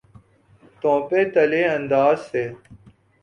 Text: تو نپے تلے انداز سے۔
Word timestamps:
تو 0.81 0.89
نپے 0.99 1.21
تلے 1.33 1.61
انداز 1.75 2.17
سے۔ 2.29 2.43